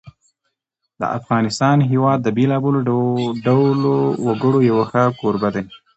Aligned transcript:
د 0.99 1.01
افغانستان 1.19 1.77
هېواد 1.91 2.19
د 2.23 2.27
بېلابېلو 2.37 2.81
ډولو 3.45 3.95
وګړو 4.27 4.59
یو 4.71 4.77
ښه 4.89 5.03
کوربه 5.19 5.49
دی. 5.55 5.63